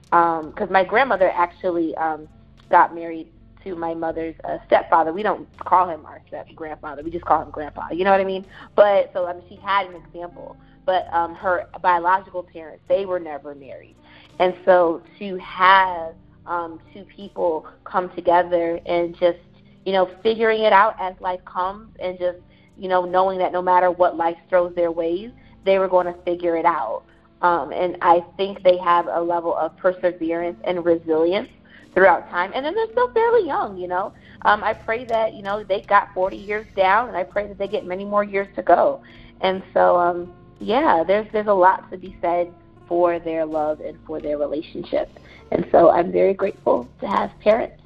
[0.05, 2.27] Because um, my grandmother actually um,
[2.69, 3.31] got married
[3.63, 5.13] to my mother's uh, stepfather.
[5.13, 7.01] We don't call him our step grandfather.
[7.01, 7.87] We just call him grandpa.
[7.91, 8.45] You know what I mean?
[8.75, 10.57] But so I mean, she had an example.
[10.85, 13.95] But um, her biological parents, they were never married,
[14.39, 16.15] and so to have
[16.45, 19.39] um, two people come together and just
[19.85, 22.39] you know figuring it out as life comes, and just
[22.77, 25.31] you know knowing that no matter what life throws their ways,
[25.65, 27.03] they were going to figure it out.
[27.41, 31.49] Um, and I think they have a level of perseverance and resilience
[31.93, 32.51] throughout time.
[32.55, 34.13] And then they're still fairly young, you know.
[34.43, 37.57] Um, I pray that, you know, they got 40 years down, and I pray that
[37.57, 39.01] they get many more years to go.
[39.41, 42.53] And so, um, yeah, there's there's a lot to be said
[42.87, 45.09] for their love and for their relationship.
[45.51, 47.81] And so I'm very grateful to have parents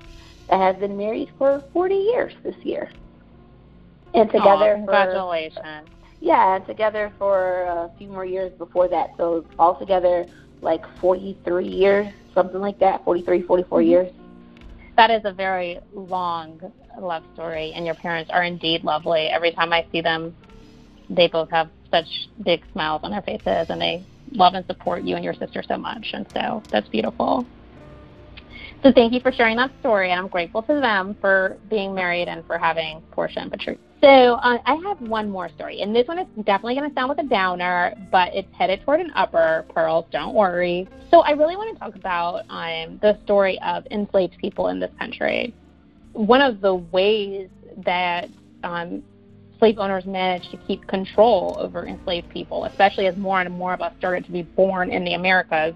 [0.49, 2.89] that have been married for 40 years this year.
[4.13, 5.59] And together congratulations.
[5.61, 5.83] For,
[6.19, 9.11] yeah, and together for a few more years before that.
[9.17, 10.25] So altogether
[10.61, 12.07] like 43 years
[12.37, 13.89] something like that, 43, 44 mm-hmm.
[13.89, 14.13] years.
[14.95, 16.61] That is a very long
[16.99, 19.27] love story, and your parents are indeed lovely.
[19.27, 20.35] Every time I see them,
[21.09, 22.07] they both have such
[22.43, 25.77] big smiles on their faces, and they love and support you and your sister so
[25.77, 26.07] much.
[26.13, 27.45] And so that's beautiful.
[28.83, 32.27] So thank you for sharing that story, and I'm grateful to them for being married
[32.27, 33.79] and for having Porsha and Patrice.
[34.01, 37.09] So uh, I have one more story, and this one is definitely going to sound
[37.09, 39.65] like a downer, but it's headed toward an upper.
[39.73, 40.87] Pearls, don't worry.
[41.09, 44.91] So I really want to talk about um, the story of enslaved people in this
[44.99, 45.55] country.
[46.13, 47.49] One of the ways
[47.83, 48.29] that
[48.63, 49.01] um,
[49.59, 53.81] slave owners managed to keep control over enslaved people, especially as more and more of
[53.81, 55.73] us started to be born in the Americas,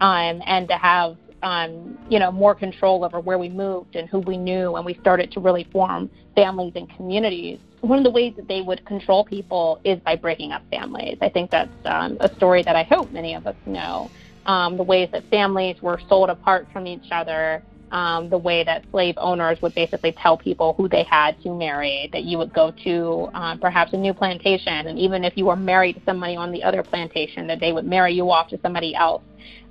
[0.00, 4.20] um, and to have um, you know, more control over where we moved and who
[4.20, 7.58] we knew, and we started to really form families and communities.
[7.80, 11.18] One of the ways that they would control people is by breaking up families.
[11.20, 14.10] I think that's um, a story that I hope many of us know.
[14.46, 18.84] Um, the ways that families were sold apart from each other, um, the way that
[18.90, 22.72] slave owners would basically tell people who they had to marry, that you would go
[22.84, 26.52] to uh, perhaps a new plantation, and even if you were married to somebody on
[26.52, 29.22] the other plantation, that they would marry you off to somebody else.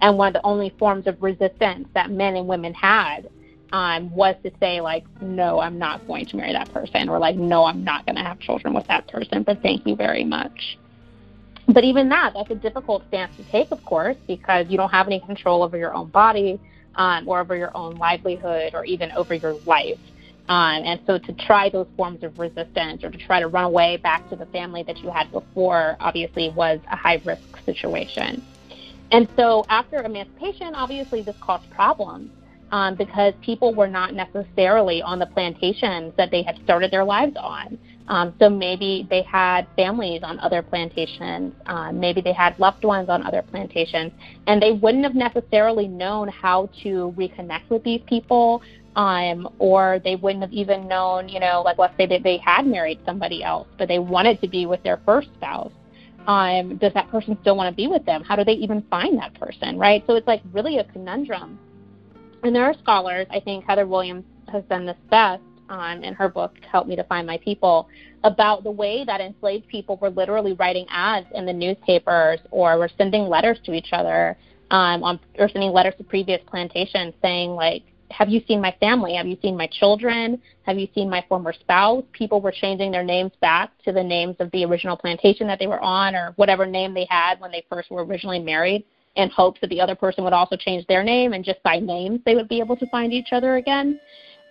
[0.01, 3.29] And one of the only forms of resistance that men and women had
[3.71, 7.35] um, was to say, like, no, I'm not going to marry that person, or like,
[7.35, 10.79] no, I'm not going to have children with that person, but thank you very much.
[11.67, 15.05] But even that, that's a difficult stance to take, of course, because you don't have
[15.05, 16.59] any control over your own body
[16.97, 19.99] um, or over your own livelihood or even over your life.
[20.49, 23.97] Um, and so to try those forms of resistance or to try to run away
[23.97, 28.45] back to the family that you had before obviously was a high risk situation.
[29.11, 32.29] And so after emancipation, obviously this caused problems
[32.71, 37.35] um, because people were not necessarily on the plantations that they had started their lives
[37.37, 37.77] on.
[38.07, 43.09] Um, so maybe they had families on other plantations, um, maybe they had loved ones
[43.09, 44.13] on other plantations,
[44.47, 48.61] and they wouldn't have necessarily known how to reconnect with these people,
[48.95, 52.65] um, or they wouldn't have even known, you know, like let's say that they had
[52.65, 55.71] married somebody else, but they wanted to be with their first spouse.
[56.27, 58.23] Um, does that person still want to be with them?
[58.23, 60.03] How do they even find that person, right?
[60.07, 61.59] So it's like really a conundrum.
[62.43, 66.29] And there are scholars, I think Heather Williams has done this best, on in her
[66.29, 67.87] book help me to find my people
[68.23, 72.89] about the way that enslaved people were literally writing ads in the newspapers or were
[72.97, 74.37] sending letters to each other
[74.71, 79.15] um, on, or sending letters to previous plantations saying like have you seen my family?
[79.15, 80.41] Have you seen my children?
[80.63, 82.03] Have you seen my former spouse?
[82.13, 85.67] People were changing their names back to the names of the original plantation that they
[85.67, 89.59] were on or whatever name they had when they first were originally married in hopes
[89.61, 92.47] that the other person would also change their name and just by names they would
[92.47, 93.99] be able to find each other again.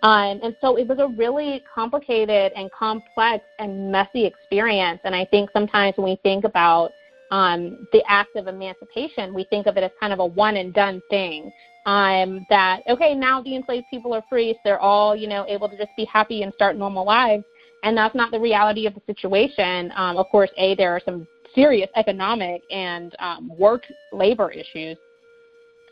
[0.03, 4.99] Um, and so it was a really complicated and complex and messy experience.
[5.03, 6.91] And I think sometimes when we think about
[7.31, 10.73] um, the act of emancipation, we think of it as kind of a one and
[10.73, 11.51] done thing.
[11.85, 15.69] Um, that okay, now the enslaved people are free, so they're all you know able
[15.69, 17.45] to just be happy and start normal lives.
[17.83, 19.91] And that's not the reality of the situation.
[19.95, 21.25] Um, of course, a there are some
[21.55, 24.97] serious economic and um, work labor issues,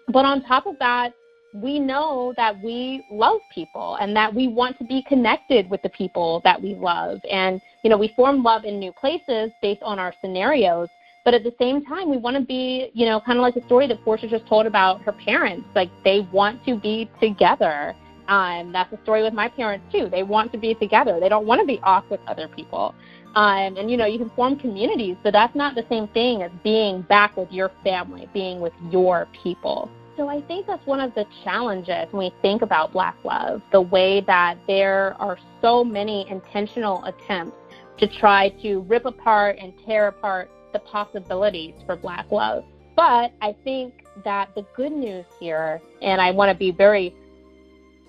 [0.10, 1.14] but on top of that,
[1.62, 5.89] we know that we love people and that we want to be connected with the
[5.89, 7.20] people that we love.
[7.30, 10.89] And, you know, we form love in new places based on our scenarios.
[11.24, 13.64] But at the same time, we want to be, you know, kind of like the
[13.66, 15.68] story that Porsha just told about her parents.
[15.74, 17.95] Like they want to be together.
[18.28, 20.10] Um, that's the story with my parents too.
[20.10, 21.20] They want to be together.
[21.20, 22.93] They don't want to be off with other people.
[23.36, 26.51] Um, and you know, you can form communities, but that's not the same thing as
[26.64, 29.89] being back with your family, being with your people.
[30.18, 33.82] So I think that's one of the challenges when we think about Black love, the
[33.82, 37.57] way that there are so many intentional attempts
[37.97, 42.63] to try to rip apart and tear apart the possibilities for Black love.
[42.95, 47.13] But I think that the good news here, and I want to be very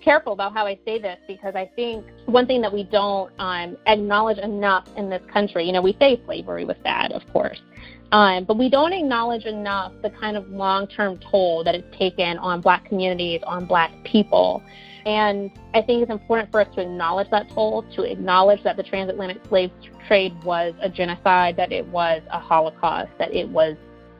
[0.02, 3.76] careful about how I say this because I think one thing that we don't um,
[3.86, 7.60] acknowledge enough in this country, you know, we say slavery was bad, of course,
[8.12, 12.38] um, but we don't acknowledge enough the kind of long term toll that it's taken
[12.38, 14.62] on black communities, on black people.
[15.04, 18.82] And I think it's important for us to acknowledge that toll, to acknowledge that the
[18.82, 19.70] transatlantic slave
[20.06, 23.76] trade was a genocide, that it was a Holocaust, that it was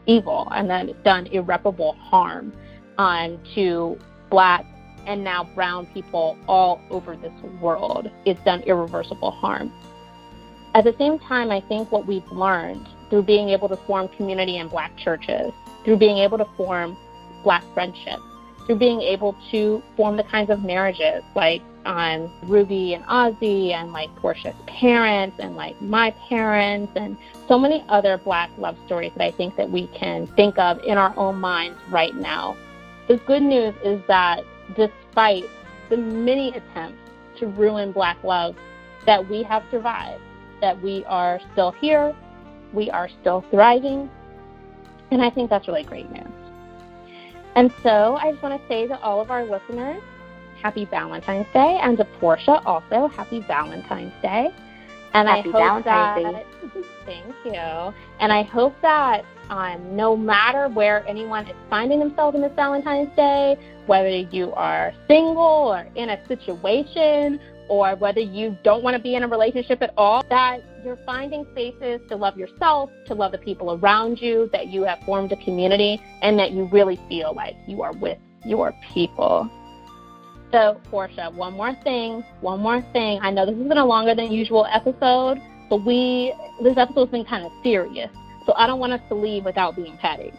[0.07, 2.53] evil, and that it's done irreparable harm
[2.99, 3.99] um, to
[4.31, 4.65] black
[5.07, 8.11] and now brown people all over this world.
[8.25, 9.73] It's done irreversible harm.
[10.75, 14.57] At the same time, I think what we've learned through being able to form community
[14.59, 15.53] in black churches,
[15.85, 16.97] through being able to form
[17.43, 18.23] black friendships,
[18.67, 23.93] through being able to form the kinds of marriages like um, Ruby and Ossie and
[23.93, 29.25] like Porsha's parents and like my parents and so many other black love stories that
[29.25, 32.57] I think that we can think of in our own minds right now.
[33.07, 34.43] The good news is that
[34.77, 35.45] despite
[35.89, 36.99] the many attempts
[37.39, 38.57] to ruin black love,
[39.07, 40.21] that we have survived,
[40.61, 42.15] that we are still here,
[42.73, 44.11] we are still thriving.
[45.11, 46.27] And I think that's really great news.
[47.55, 50.03] And so I just want to say to all of our listeners,
[50.61, 54.49] happy Valentine's Day, and to Porsha also, happy Valentine's Day.
[55.15, 57.95] And happy I hope Valentine's that, thank you.
[58.21, 63.15] And I hope that um, no matter where anyone is finding themselves in this Valentine's
[63.17, 63.57] Day,
[63.87, 69.15] whether you are single or in a situation or whether you don't want to be
[69.15, 73.39] in a relationship at all, that you're finding spaces to love yourself, to love the
[73.39, 77.57] people around you, that you have formed a community, and that you really feel like
[77.67, 79.51] you are with your people.
[80.53, 83.19] So, Porsha, one more thing, one more thing.
[83.21, 86.33] I know this has been a longer than usual episode, but we
[86.63, 88.11] this episode's been kind of serious,
[88.47, 90.33] so I don't want us to leave without being petty.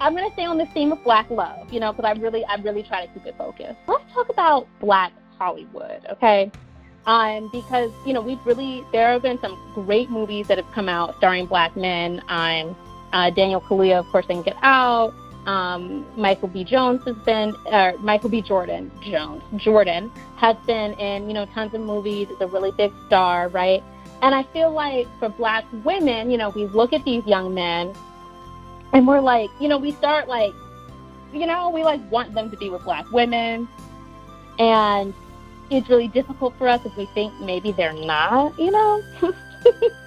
[0.00, 2.56] I'm gonna stay on this theme of black love, you know, because I really, I
[2.56, 3.78] really try to keep it focused.
[3.86, 6.50] Let's talk about black Hollywood, okay?
[7.04, 10.88] Um, because you know we've really there have been some great movies that have come
[10.88, 12.22] out starring black men.
[12.28, 12.76] Um,
[13.12, 15.12] uh, Daniel Kaluuya, of course, in Get Out.
[15.46, 16.62] Um, Michael B.
[16.62, 18.40] Jones has been, uh, Michael B.
[18.40, 22.30] Jordan Jones Jordan has been in you know tons of movies.
[22.30, 23.82] Is a really big star, right?
[24.22, 27.92] And I feel like for black women, you know, we look at these young men,
[28.92, 30.52] and we're like, you know, we start like,
[31.32, 33.66] you know, we like want them to be with black women,
[34.60, 35.12] and
[35.76, 39.02] it's really difficult for us if we think maybe they're not, you know.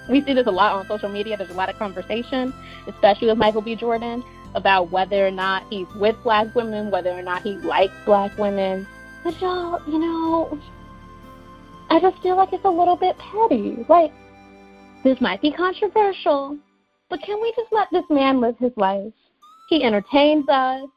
[0.08, 1.36] we see this a lot on social media.
[1.36, 2.52] There's a lot of conversation,
[2.86, 3.74] especially with Michael B.
[3.74, 4.22] Jordan,
[4.54, 8.86] about whether or not he's with black women, whether or not he likes black women.
[9.24, 10.58] But y'all, you know,
[11.90, 13.84] I just feel like it's a little bit petty.
[13.88, 14.12] Like,
[15.04, 16.58] this might be controversial,
[17.08, 19.12] but can we just let this man live his life?
[19.68, 20.88] He entertains us.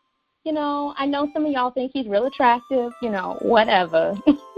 [0.45, 4.17] You know, I know some of y'all think he's real attractive, you know, whatever.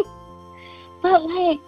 [1.01, 1.59] but like,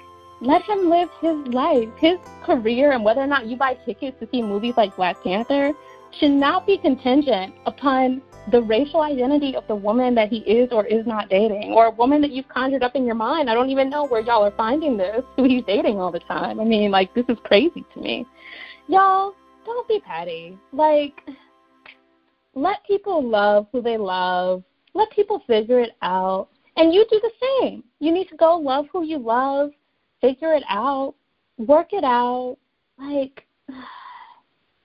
[0.42, 1.90] let him live his life.
[1.98, 5.74] His career and whether or not you buy tickets to see movies like Black Panther
[6.20, 8.22] should not be contingent upon
[8.52, 11.92] the racial identity of the woman that he is or is not dating, or a
[11.92, 13.50] woman that you've conjured up in your mind.
[13.50, 16.60] I don't even know where y'all are finding this, who he's dating all the time.
[16.60, 18.26] I mean, like, this is crazy to me.
[18.90, 19.34] Y'all,
[19.66, 20.58] don't be petty.
[20.74, 21.22] Like,
[22.54, 24.64] let people love who they love.
[24.94, 26.50] Let people figure it out.
[26.76, 27.84] And you do the same.
[28.00, 29.72] You need to go love who you love,
[30.22, 31.14] figure it out,
[31.58, 32.58] work it out.
[32.98, 33.46] Like,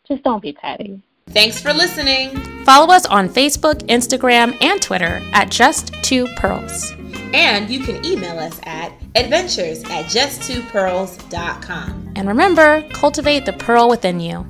[0.08, 1.02] just don't be petty.
[1.30, 2.38] Thanks for listening.
[2.64, 6.92] Follow us on Facebook, Instagram, and Twitter at Just Two Pearls.
[7.34, 12.12] And you can email us at adventures at just2pearls.com.
[12.16, 14.46] And remember, cultivate the pearl within you.